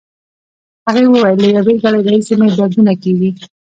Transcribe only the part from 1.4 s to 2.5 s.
له یو ګړی راهیسې مې